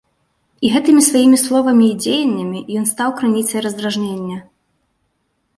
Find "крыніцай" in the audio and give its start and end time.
3.21-3.59